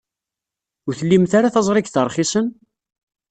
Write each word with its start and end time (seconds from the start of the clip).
Ur 0.87 0.93
tlim 0.99 1.23
ara 1.37 1.53
taẓrigt 1.53 1.95
rxisen? 2.07 2.47